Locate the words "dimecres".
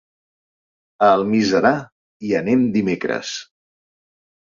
2.79-3.39